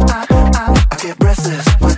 [0.00, 1.97] I, I, I get restless.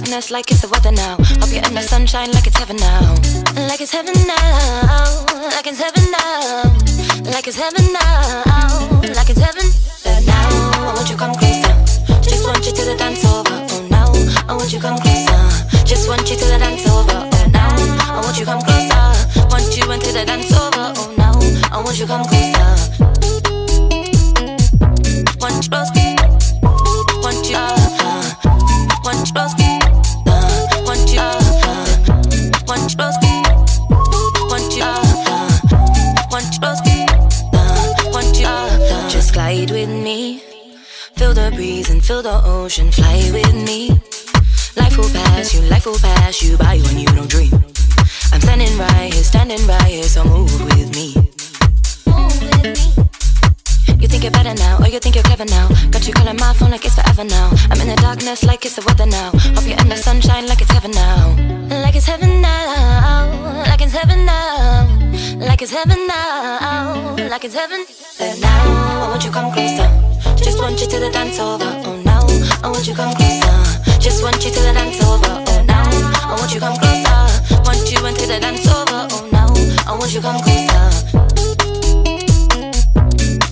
[0.00, 1.16] Darkness like it's the weather now.
[1.40, 3.14] Hope you're in the sunshine like it's heaven now.
[3.68, 5.24] Like it's heaven now.
[5.54, 6.62] Like it's heaven now.
[7.32, 9.10] Like it's heaven now.
[9.16, 9.66] Like it's heaven.
[10.04, 11.74] But now, I want you come closer.
[12.22, 13.69] Just want you to the dance over.
[14.50, 15.86] I want you come closer.
[15.86, 17.28] Just want you to the dance over.
[17.32, 17.70] Oh now,
[18.10, 19.46] I want you come closer.
[19.48, 20.92] Want you into the dance over.
[20.96, 21.38] Oh now,
[21.70, 22.66] I want you come closer.
[25.38, 25.90] Want you close.
[27.22, 27.56] Want you.
[27.56, 28.26] Uh,
[29.04, 29.60] want you close.
[42.10, 44.09] feel the ocean, fly with me.
[44.76, 47.52] Life will pass you, life will pass you by when you don't dream.
[48.32, 51.14] I'm standing right here, standing right here, so move with me.
[52.06, 54.00] Move with me.
[54.00, 55.68] You think you're better now, or you think you're clever now.
[55.90, 57.50] Got you calling my phone like it's forever now.
[57.70, 59.30] I'm in the darkness like it's the weather now.
[59.54, 61.36] Hope you're in the sunshine like it's heaven now.
[61.84, 64.86] Like it's heaven now, like it's heaven now.
[65.38, 67.84] Like it's heaven now, like it's heaven.
[68.20, 69.88] And now, I want you come closer.
[70.36, 71.64] Just want you to the dance over.
[71.86, 72.26] Oh, now,
[72.62, 73.79] I want you come closer.
[74.00, 75.44] Just want you till the dance over.
[75.46, 75.84] Oh now,
[76.26, 77.62] I want you come closer.
[77.64, 79.06] Want you until the dance over.
[79.12, 79.52] Oh now,
[79.86, 80.88] I want you come closer.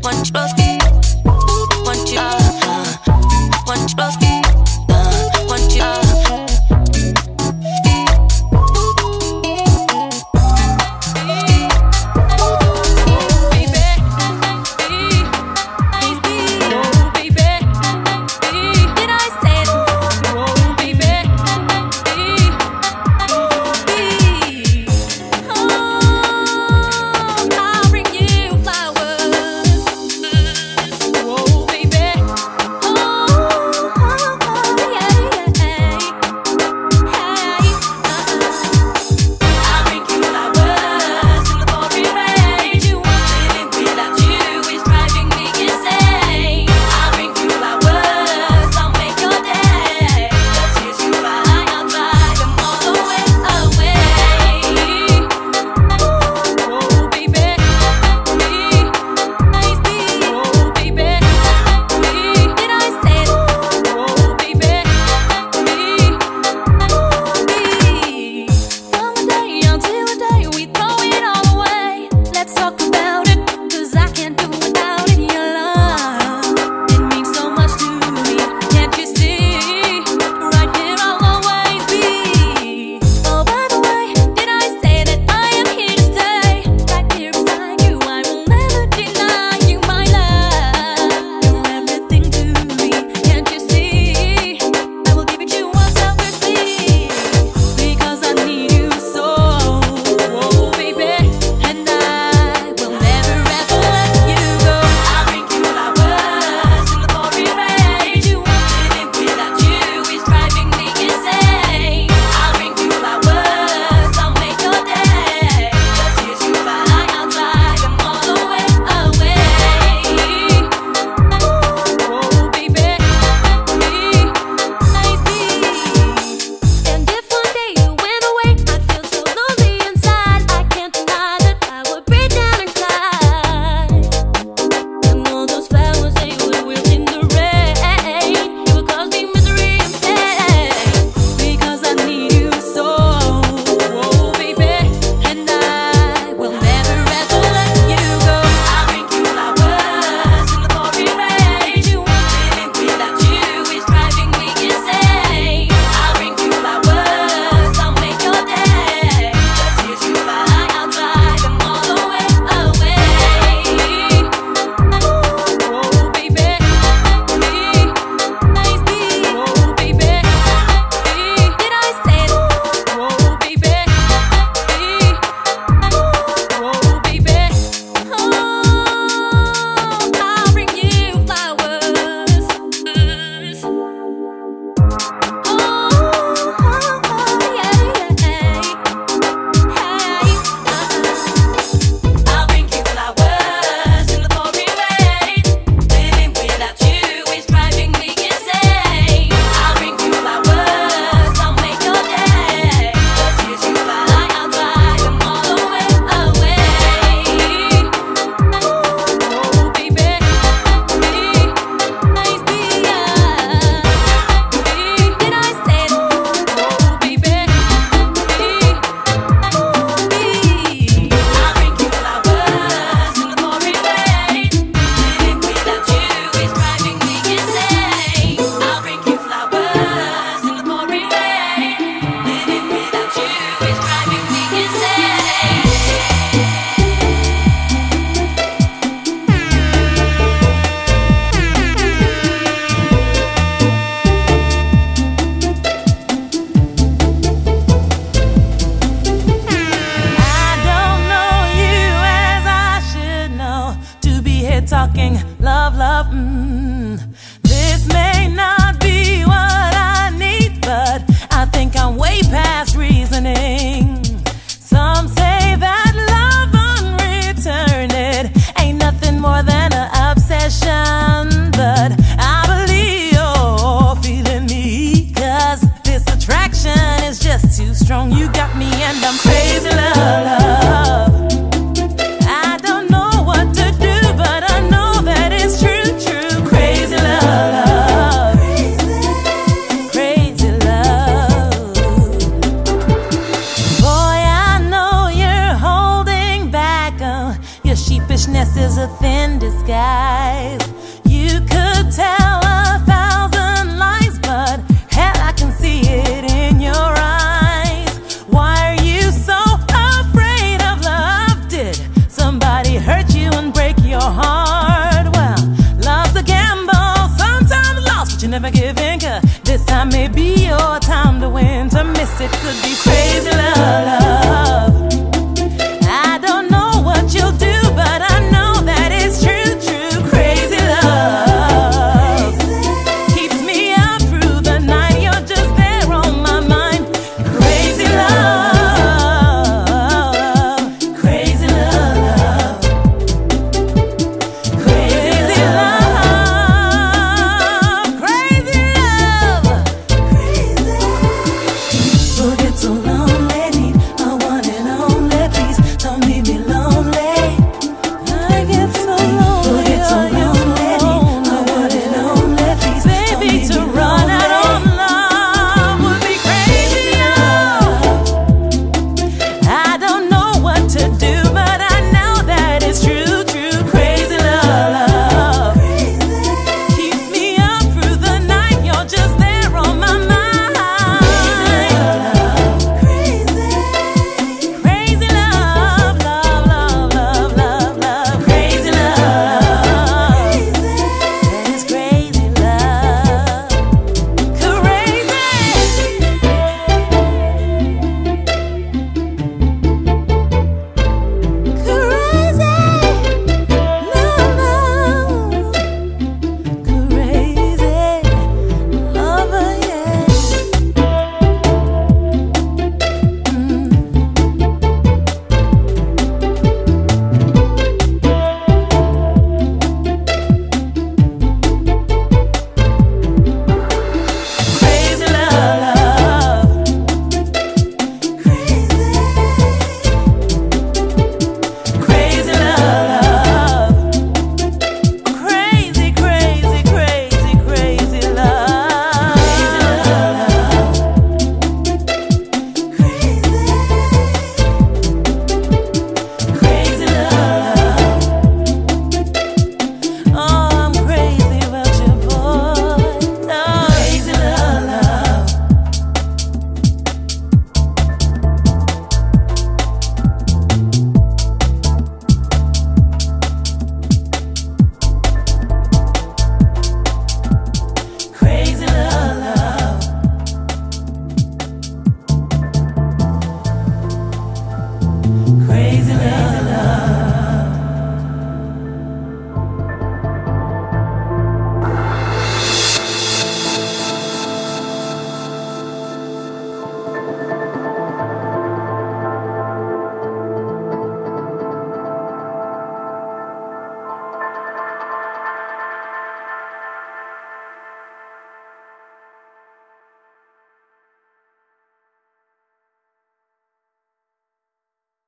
[0.02, 0.54] Want you close.
[1.84, 2.18] Want you.
[2.18, 4.27] Uh, want you close.